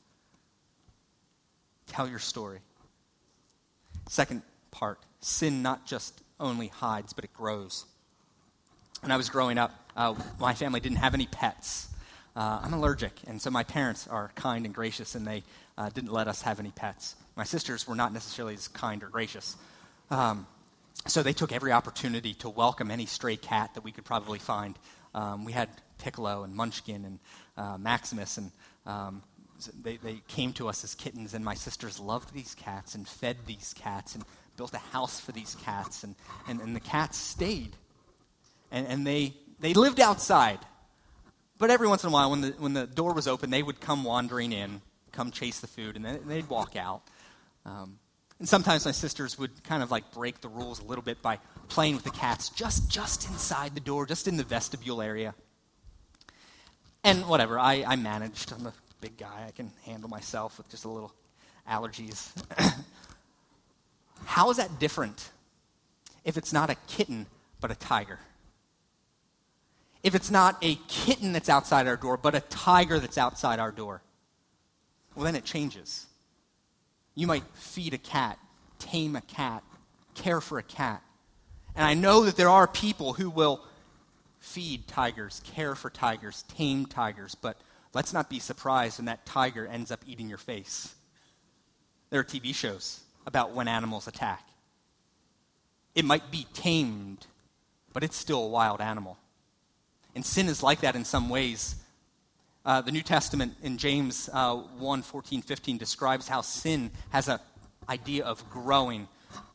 [1.87, 2.59] Tell your story.
[4.09, 7.87] Second part sin not just only hides, but it grows.
[9.01, 11.89] When I was growing up, uh, my family didn't have any pets.
[12.37, 15.43] Uh, I'm allergic, and so my parents are kind and gracious, and they
[15.77, 17.17] uh, didn't let us have any pets.
[17.37, 19.57] My sisters were not necessarily as kind or gracious.
[20.11, 20.47] Um,
[21.07, 24.79] so they took every opportunity to welcome any stray cat that we could probably find.
[25.15, 27.19] Um, we had Piccolo and Munchkin and
[27.57, 28.53] uh, Maximus, and
[28.87, 29.23] um,
[29.83, 33.37] they, they came to us as kittens, and my sisters loved these cats and fed
[33.47, 34.23] these cats and
[34.57, 36.15] built a house for these cats, and,
[36.47, 37.75] and, and the cats stayed.
[38.71, 40.59] And, and they, they lived outside.
[41.59, 43.81] But every once in a while, when the, when the door was open, they would
[43.81, 44.81] come wandering in,
[45.13, 47.03] come chase the food, and then they'd walk out.
[47.67, 47.99] Um,
[48.39, 51.39] and sometimes my sisters would kind of like break the rules a little bit by
[51.69, 55.35] playing with the cats just, just inside the door, just in the vestibule area.
[57.03, 58.53] And whatever, I, I managed.
[58.53, 59.45] I'm a big guy.
[59.47, 61.13] I can handle myself with just a little
[61.69, 62.33] allergies.
[64.25, 65.31] How is that different
[66.25, 67.27] if it's not a kitten,
[67.61, 68.21] but a tiger?
[70.09, 73.71] If it's not a kitten that's outside our door, but a tiger that's outside our
[73.71, 74.01] door?
[75.15, 76.07] Well, then it changes.
[77.15, 78.39] You might feed a cat,
[78.79, 79.63] tame a cat,
[80.15, 81.03] care for a cat.
[81.77, 83.63] And I know that there are people who will
[84.39, 87.59] feed tigers, care for tigers, tame tigers, but
[87.93, 90.95] let's not be surprised when that tiger ends up eating your face.
[92.09, 94.49] There are TV shows about when animals attack.
[95.95, 97.27] It might be tamed,
[97.93, 99.19] but it's still a wild animal.
[100.19, 101.77] And sin is like that in some ways.
[102.65, 107.39] Uh, the New Testament in James uh, 1 14, 15 describes how sin has an
[107.89, 109.07] idea of growing.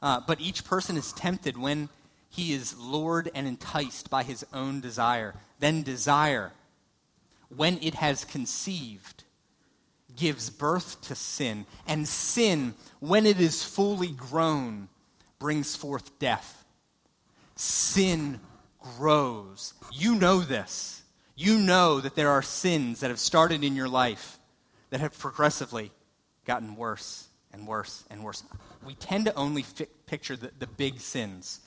[0.02, 1.90] Uh, but each person is tempted when
[2.30, 5.36] he is lured and enticed by his own desire.
[5.60, 6.54] Then desire,
[7.54, 9.26] when it has conceived,
[10.16, 11.66] gives birth to sin.
[11.86, 14.88] And sin, when it is fully grown,
[15.40, 16.64] brings forth death.
[17.58, 18.40] Sin
[18.98, 19.74] grows.
[19.92, 21.04] You know this
[21.36, 24.40] you know that there are sins that have started in your life
[24.92, 25.92] that have progressively
[26.46, 28.44] gotten worse and worse and worse.
[28.86, 31.62] We tend to only fi- picture the, the, big sins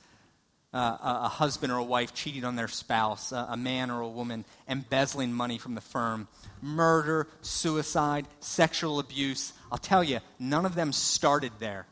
[0.73, 4.01] uh, a, a, husband or a wife cheating on their spouse, uh, a man or
[4.01, 6.27] a woman embezzling money from the firm,
[6.61, 9.53] murder, suicide, sexual abuse.
[9.71, 11.87] I'll tell you, none of them started there.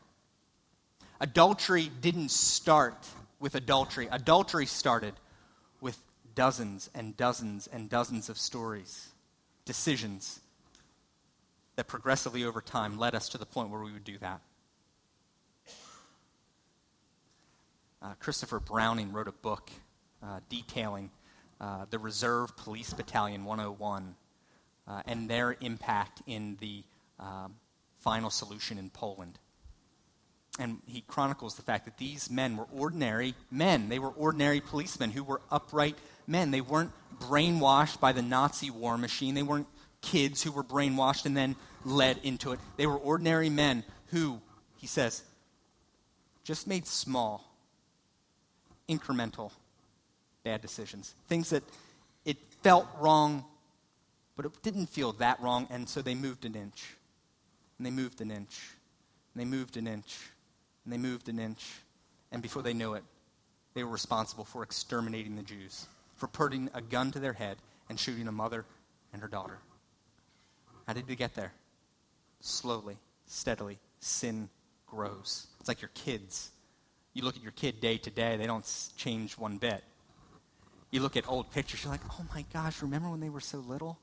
[1.20, 2.96] Adultery didn't start
[3.40, 5.14] with adultery, adultery started
[5.80, 5.98] with
[6.34, 9.08] dozens and dozens and dozens of stories,
[9.64, 10.40] decisions
[11.76, 14.40] that progressively over time led us to the point where we would do that.
[18.02, 19.70] Uh, Christopher Browning wrote a book
[20.22, 21.10] uh, detailing
[21.60, 24.14] uh, the Reserve Police Battalion 101
[24.86, 26.84] uh, and their impact in the
[27.18, 27.54] um,
[27.98, 29.38] final solution in Poland.
[30.58, 33.88] And he chronicles the fact that these men were ordinary men.
[33.88, 36.50] They were ordinary policemen who were upright men.
[36.50, 39.34] They weren't brainwashed by the Nazi war machine.
[39.34, 39.66] They weren't
[40.00, 42.60] kids who were brainwashed and then led into it.
[42.76, 44.40] They were ordinary men who,
[44.76, 45.22] he says,
[46.44, 47.44] just made small,
[48.88, 49.50] incremental
[50.44, 51.14] bad decisions.
[51.28, 51.64] Things that
[52.24, 53.44] it felt wrong,
[54.36, 56.94] but it didn't feel that wrong, and so they moved an inch.
[57.78, 58.70] And they moved an inch.
[59.34, 60.30] And they moved an inch.
[60.86, 61.82] And they moved an inch.
[62.32, 63.04] And before they knew it,
[63.74, 68.00] they were responsible for exterminating the Jews for putting a gun to their head and
[68.00, 68.64] shooting a mother
[69.12, 69.58] and her daughter.
[70.86, 71.52] How did we get there?
[72.40, 72.96] Slowly,
[73.26, 74.48] steadily, sin
[74.86, 75.46] grows.
[75.60, 76.50] It's like your kids.
[77.12, 79.82] You look at your kid day to day, they don't change one bit.
[80.90, 83.58] You look at old pictures, you're like, oh my gosh, remember when they were so
[83.58, 83.98] little?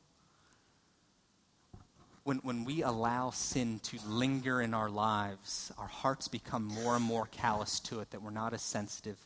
[2.24, 7.04] When, when we allow sin to linger in our lives, our hearts become more and
[7.04, 9.18] more callous to it, that we're not as sensitive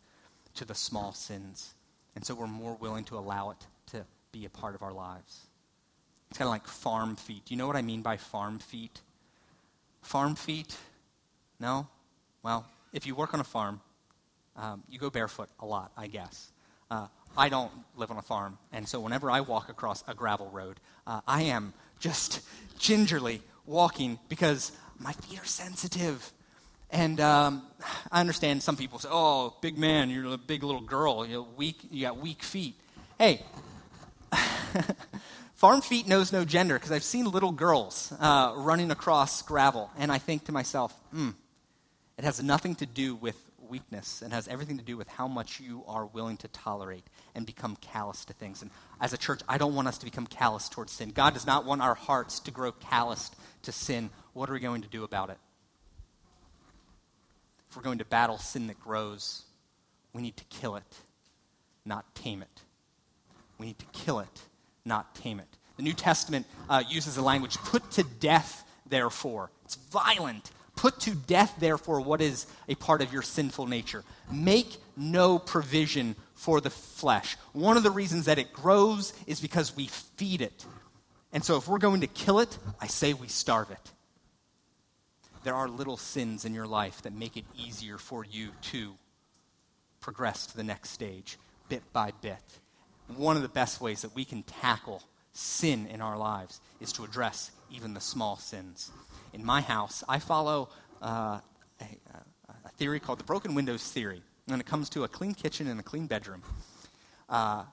[0.56, 1.76] to the small sins.
[2.16, 3.58] And so we're more willing to allow it
[3.92, 5.46] to be a part of our lives.
[6.30, 7.46] It's kind of like farm feet.
[7.46, 9.02] Do you know what I mean by farm feet?
[10.02, 10.76] Farm feet?
[11.60, 11.88] No?
[12.42, 13.80] Well, if you work on a farm,
[14.56, 16.52] um, you go barefoot a lot, I guess.
[16.90, 17.08] Uh,
[17.38, 20.80] I don't live on a farm, and so whenever I walk across a gravel road,
[21.06, 22.42] uh, I am just
[22.78, 26.32] gingerly walking because my feet are sensitive.
[26.90, 27.64] And um,
[28.12, 31.26] I understand some people say, "Oh, big man, you're a big little girl.
[31.26, 31.80] You're weak.
[31.92, 32.76] You got weak feet."
[33.18, 33.42] Hey,
[35.56, 40.12] farm feet knows no gender because I've seen little girls uh, running across gravel, and
[40.12, 41.32] I think to myself, "Hmm,
[42.18, 43.36] it has nothing to do with
[43.70, 47.04] weakness and has everything to do with how much you are willing to tolerate
[47.36, 48.62] and become callous to things.
[48.62, 51.12] And as a church, I don't want us to become callous towards sin.
[51.12, 54.10] God does not want our hearts to grow calloused to sin.
[54.34, 55.38] What are we going to do about it?
[57.70, 59.44] If we're going to battle sin that grows,
[60.14, 60.96] we need to kill it,
[61.86, 62.62] not tame it.
[63.58, 64.42] We need to kill it,
[64.86, 65.48] not tame it.
[65.78, 69.52] The New Testament uh, uses the language put to death, therefore.
[69.66, 70.52] It's violent.
[70.88, 74.06] Put to death, therefore, what is a part of your sinful nature.
[74.32, 77.36] Make no provision for the flesh.
[77.52, 80.66] One of the reasons that it grows is because we feed it.
[81.34, 83.92] And so, if we're going to kill it, I say we starve it.
[85.44, 88.94] There are little sins in your life that make it easier for you to
[90.00, 92.40] progress to the next stage, bit by bit.
[93.18, 97.04] One of the best ways that we can tackle sin in our lives is to
[97.04, 98.90] address even the small sins
[99.38, 100.70] in my house, I follow
[101.02, 101.40] uh,
[101.80, 101.86] a,
[102.66, 104.22] a, theory called the broken windows theory.
[104.48, 106.42] When it comes to a clean kitchen and a clean bedroom,
[107.30, 107.64] uh,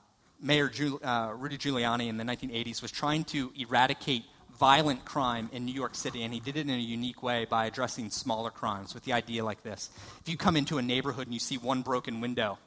[0.41, 0.71] Mayor
[1.03, 4.25] uh, Rudy Giuliani in the 1980s was trying to eradicate
[4.59, 7.65] violent crime in New York City, and he did it in a unique way by
[7.65, 9.89] addressing smaller crimes with the idea like this.
[10.21, 12.59] If you come into a neighborhood and you see one broken window,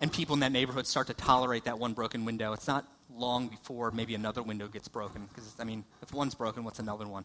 [0.00, 3.48] and people in that neighborhood start to tolerate that one broken window, it's not long
[3.48, 5.28] before maybe another window gets broken.
[5.28, 7.24] Because, I mean, if one's broken, what's another one?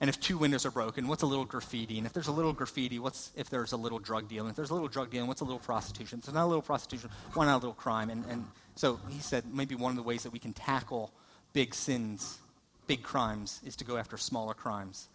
[0.00, 1.98] And if two windows are broken, what's a little graffiti?
[1.98, 4.50] And if there's a little graffiti, what's if there's a little drug dealing?
[4.50, 6.18] If there's a little drug dealing, what's a little prostitution?
[6.18, 8.10] If there's not a little prostitution, why not a little crime?
[8.10, 11.12] And, and so he said maybe one of the ways that we can tackle
[11.52, 12.38] big sins,
[12.86, 15.08] big crimes, is to go after smaller crimes.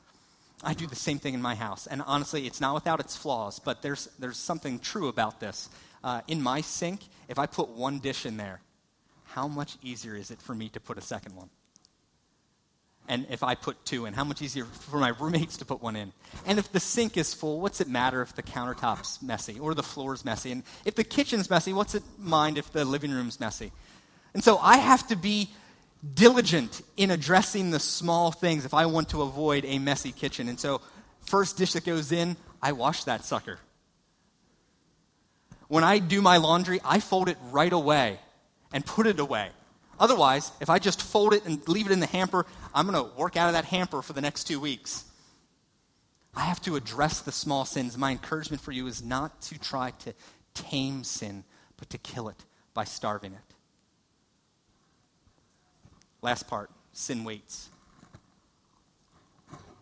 [0.64, 1.88] I do the same thing in my house.
[1.88, 5.70] And honestly, it's not without its flaws, but there's, there's something true about this.
[6.04, 8.62] Uh, in my sink, if I put one dish in there,
[9.26, 11.50] how much easier is it for me to put a second one?
[13.10, 14.14] And if I put two in?
[14.14, 16.14] How much easier for my roommates to put one in?
[16.46, 19.84] And if the sink is full, what's it matter if the countertop's messy or the
[19.84, 20.52] floor's messy?
[20.52, 23.72] And if the kitchen's messy, what's it mind if the living room's messy?
[24.34, 25.50] And so I have to be
[26.14, 30.48] diligent in addressing the small things if I want to avoid a messy kitchen.
[30.48, 30.82] And so,
[31.22, 33.60] first dish that goes in, I wash that sucker.
[35.68, 38.20] When I do my laundry, I fold it right away
[38.72, 39.50] and put it away.
[40.00, 43.16] Otherwise, if I just fold it and leave it in the hamper, I'm going to
[43.18, 45.06] work out of that hamper for the next two weeks.
[46.36, 47.98] I have to address the small sins.
[47.98, 50.14] My encouragement for you is not to try to
[50.54, 51.44] tame sin,
[51.78, 53.56] but to kill it by starving it.
[56.22, 57.70] Last part sin waits.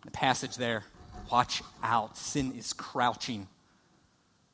[0.06, 0.84] The passage there
[1.32, 2.17] watch out.
[2.17, 3.47] Sin is crouching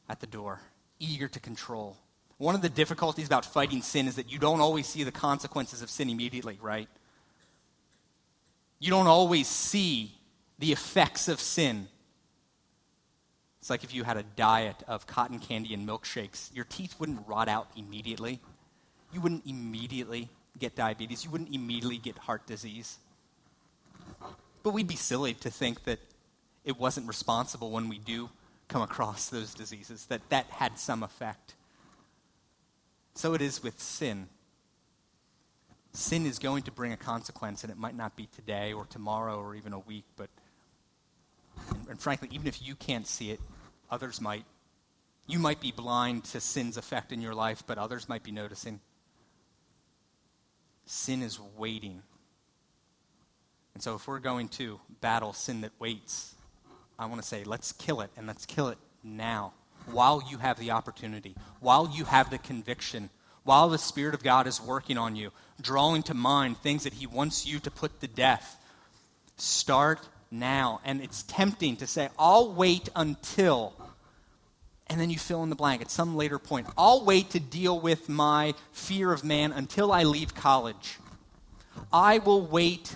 [0.09, 0.59] at the door,
[0.99, 1.97] eager to control.
[2.37, 5.81] One of the difficulties about fighting sin is that you don't always see the consequences
[5.81, 6.89] of sin immediately, right?
[8.83, 10.11] You don't always see
[10.59, 11.87] the effects of sin.
[13.61, 17.25] It's like if you had a diet of cotton candy and milkshakes, your teeth wouldn't
[17.25, 18.41] rot out immediately.
[19.13, 20.27] You wouldn't immediately
[20.59, 21.23] get diabetes.
[21.23, 22.97] You wouldn't immediately get heart disease.
[24.63, 25.99] But we'd be silly to think that
[26.65, 28.29] it wasn't responsible when we do
[28.67, 31.55] come across those diseases, that that had some effect.
[33.15, 34.27] So it is with sin.
[35.93, 39.39] Sin is going to bring a consequence, and it might not be today or tomorrow
[39.39, 40.29] or even a week, but,
[41.69, 43.39] and, and frankly, even if you can't see it,
[43.91, 44.45] others might.
[45.27, 48.81] You might be blind to sin's effect in your life, but others might be noticing.
[50.85, 52.01] Sin is waiting.
[53.73, 56.35] And so, if we're going to battle sin that waits,
[56.99, 59.53] I want to say, let's kill it, and let's kill it now
[59.85, 63.09] while you have the opportunity, while you have the conviction,
[63.43, 65.31] while the Spirit of God is working on you,
[65.61, 68.57] drawing to mind things that He wants you to put to death.
[69.37, 69.99] Start
[70.31, 70.81] now.
[70.83, 73.73] And it's tempting to say, I'll wait until,
[74.87, 76.67] and then you fill in the blank at some later point.
[76.77, 80.97] I'll wait to deal with my fear of man until I leave college.
[81.91, 82.95] I will wait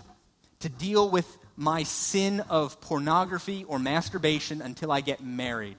[0.59, 5.77] to deal with my sin of pornography or masturbation until I get married.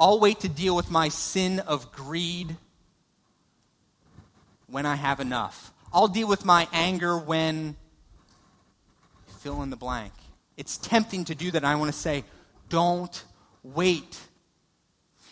[0.00, 2.56] I'll wait to deal with my sin of greed
[4.74, 5.72] when I have enough.
[5.92, 7.76] I'll deal with my anger when
[9.38, 10.12] fill in the blank.
[10.56, 11.64] It's tempting to do that.
[11.64, 12.24] I want to say,
[12.70, 13.24] don't
[13.62, 14.18] wait.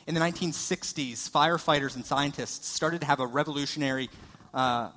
[0.07, 4.11] In the 1960s, firefighters and scientists started to have a revolutionary
[4.55, 4.91] uh,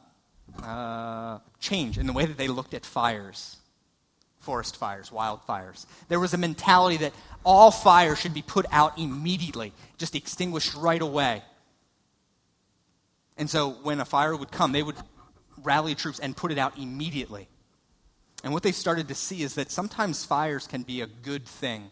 [0.62, 3.58] uh, change in the way that they looked at fires
[4.42, 5.88] forest fires, wildfires.
[6.08, 11.02] There was a mentality that all fire should be put out immediately, just extinguished right
[11.02, 11.42] away.
[13.38, 14.96] And so when a fire would come, they would
[15.64, 17.48] rally troops and put it out immediately.
[18.44, 21.92] And what they started to see is that sometimes fires can be a good thing.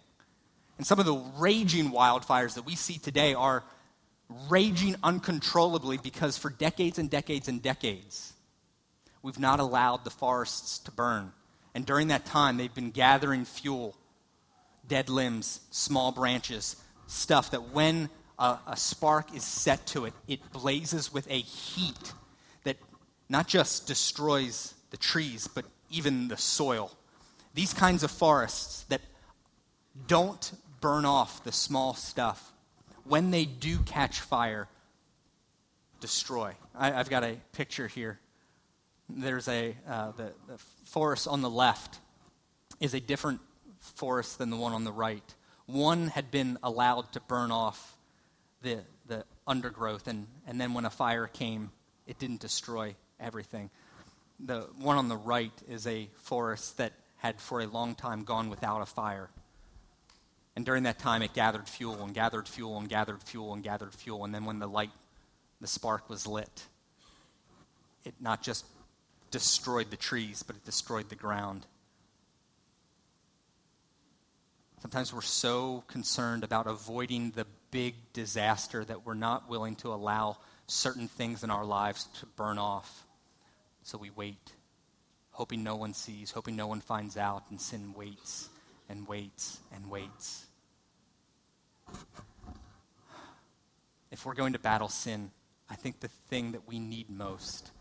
[0.78, 3.64] And some of the raging wildfires that we see today are
[4.50, 8.34] raging uncontrollably because for decades and decades and decades,
[9.22, 11.32] we've not allowed the forests to burn.
[11.76, 13.96] And during that time, they've been gathering fuel,
[14.88, 16.76] dead limbs, small branches,
[17.08, 18.10] stuff that when
[18.44, 22.14] a, a, spark is set to it, it blazes with a heat
[22.66, 22.76] that
[23.30, 26.91] not just destroys the trees, but even the soil.
[27.54, 29.00] These kinds of forests that
[30.08, 32.52] don't burn off the small stuff,
[33.06, 34.68] when they do catch fire,
[36.02, 36.54] destroy.
[36.76, 38.20] I, have got a picture here.
[39.08, 42.00] There's a, uh, the, the forest on the left
[42.82, 43.39] is a different
[43.80, 45.24] forest than the one on the right.
[45.66, 47.96] One had been allowed to burn off
[48.64, 51.70] the, the undergrowth, and, and then when a fire came,
[52.07, 53.70] it didn't destroy everything.
[54.39, 58.49] The one on the right is a forest that had for a long time gone
[58.49, 59.30] without a fire.
[60.55, 63.93] And during that time, it gathered fuel and gathered fuel and gathered fuel and gathered
[63.93, 64.26] fuel.
[64.26, 64.91] And then when the light,
[65.61, 66.68] the spark was lit,
[68.03, 68.66] it not just
[69.32, 71.66] destroyed the trees, but it destroyed the ground.
[74.82, 80.38] Sometimes we're so concerned about avoiding the big disaster that we're not willing to allow
[80.68, 83.08] certain things in our lives to burn off.
[83.82, 84.54] So we wait,
[85.32, 88.48] hoping no one sees, hoping no one finds out, and sin waits
[88.90, 90.46] and waits and waits.
[94.12, 95.32] If we're going to battle sin,
[95.68, 97.72] I think the thing that we need most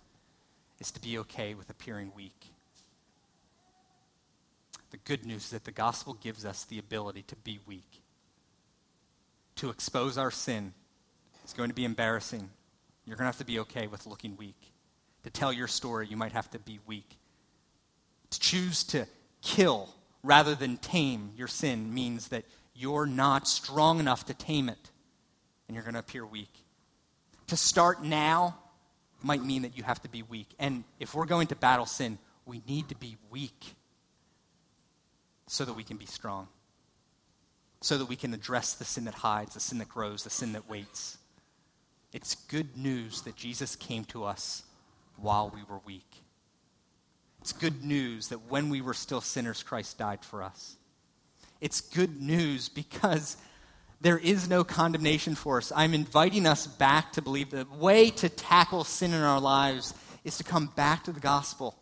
[0.81, 2.47] is to be okay with appearing weak.
[4.91, 8.02] The good news is that the gospel gives us the ability to be weak.
[9.63, 10.75] To expose our sin
[11.45, 12.51] is going to be embarrassing.
[13.05, 14.61] You're going to have to be okay with looking weak.
[15.23, 17.17] To tell your story, you might have to be weak.
[18.31, 19.07] To choose to
[19.41, 19.89] kill
[20.25, 22.45] rather than tame your sin means that
[22.75, 24.91] you're not strong enough to tame it,
[25.69, 26.53] and you're going to appear weak.
[27.47, 28.59] To start now
[29.23, 30.49] might mean that you have to be weak.
[30.59, 33.77] And if we're going to battle sin, we need to be weak
[35.47, 36.49] so that we can be strong,
[37.83, 40.53] so that we can address the sin that hides, the sin that grows, the sin
[40.53, 41.19] that waits.
[42.13, 44.63] It's good news that Jesus came to us
[45.17, 46.23] while we were weak.
[47.41, 50.77] It's good news that when we were still sinners, Christ died for us.
[51.61, 53.37] It's good news because
[54.01, 55.73] there is no condemnation for us.
[55.75, 60.37] I'm inviting us back to believe the way to tackle sin in our lives is
[60.39, 61.77] to come back to the gospel.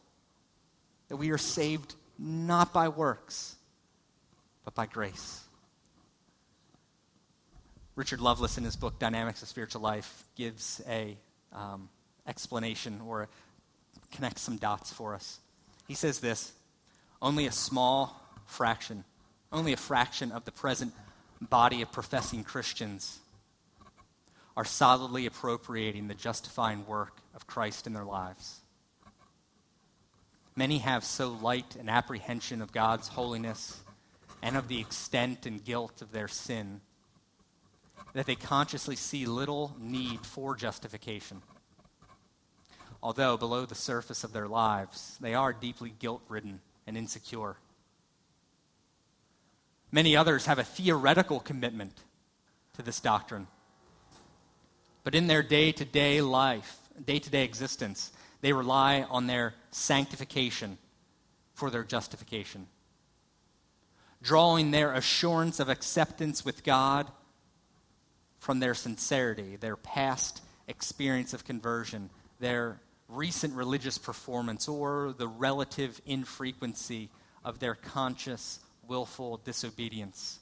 [1.08, 3.56] That we are saved not by works,
[4.64, 5.39] but by grace.
[7.96, 11.16] Richard Lovelace, in his book Dynamics of Spiritual Life, gives a
[11.52, 11.88] um,
[12.26, 13.28] explanation or
[14.12, 15.40] connects some dots for us.
[15.88, 16.52] He says this:
[17.20, 19.04] only a small fraction,
[19.52, 20.94] only a fraction of the present
[21.40, 23.18] body of professing Christians
[24.56, 28.60] are solidly appropriating the justifying work of Christ in their lives.
[30.54, 33.80] Many have so light an apprehension of God's holiness
[34.42, 36.80] and of the extent and guilt of their sin
[38.12, 41.42] that they consciously see little need for justification.
[43.02, 47.56] Although below the surface of their lives, they are deeply guilt ridden and insecure.
[49.92, 51.94] Many others have a theoretical commitment
[52.74, 53.46] to this doctrine.
[55.02, 59.54] But in their day to day life, day to day existence, they rely on their
[59.70, 60.78] sanctification
[61.54, 62.66] for their justification,
[64.22, 67.10] drawing their assurance of acceptance with God
[68.40, 72.10] from their sincerity, their past experience of conversion,
[72.40, 77.10] their recent religious performance, or the relative infrequency
[77.44, 80.38] of their conscious willful disobedience.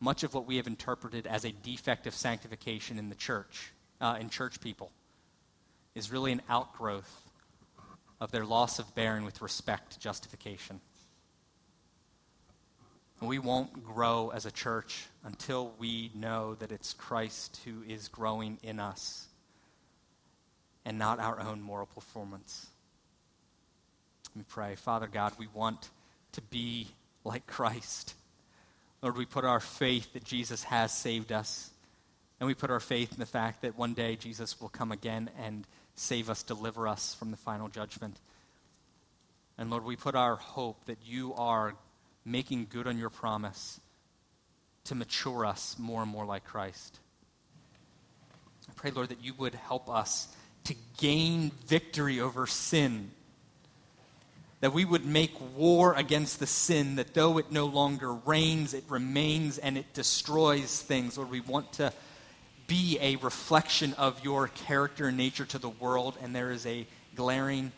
[0.00, 4.16] Much of what we have interpreted as a defect of sanctification in the church, uh,
[4.20, 4.90] in church people,
[5.94, 7.22] is really an outgrowth
[8.20, 10.80] of their loss of bearing with respect to justification.
[13.22, 18.58] We won't grow as a church until we know that it's Christ who is growing
[18.64, 19.26] in us
[20.84, 22.66] and not our own moral performance.
[24.30, 24.74] Let me pray.
[24.74, 25.88] Father God, we want
[26.32, 26.88] to be
[27.24, 28.14] like Christ.
[29.02, 31.70] Lord, we put our faith that Jesus has saved us,
[32.40, 35.30] and we put our faith in the fact that one day Jesus will come again
[35.38, 35.64] and
[35.94, 38.18] save us, deliver us from the final judgment.
[39.58, 41.74] And Lord, we put our hope that you are
[42.24, 43.80] making good on your promise
[44.84, 46.98] to mature us more and more like Christ.
[48.68, 50.28] I pray, Lord, that you would help us
[50.64, 53.10] to gain victory over sin.
[54.60, 58.84] That we would make war against the sin, that though it no longer reigns, it
[58.88, 61.18] remains and it destroys things.
[61.18, 61.92] Lord, we want to
[62.68, 66.86] be a reflection of your character and nature to the world, and there is a
[67.16, 67.72] glaring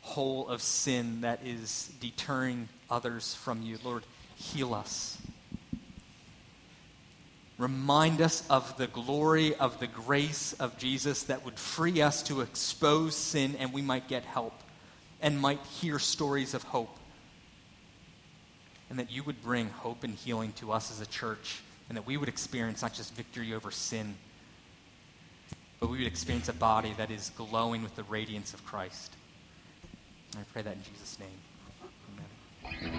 [0.00, 3.78] hole of sin that is deterring others from you.
[3.84, 4.04] Lord,
[4.36, 5.18] heal us.
[7.58, 12.40] Remind us of the glory of the grace of Jesus that would free us to
[12.40, 14.54] expose sin and we might get help
[15.20, 16.96] and might hear stories of hope.
[18.90, 22.06] And that you would bring hope and healing to us as a church and that
[22.06, 24.14] we would experience not just victory over sin,
[25.80, 29.12] but we would experience a body that is glowing with the radiance of Christ.
[30.36, 31.28] I pray that in Jesus' name.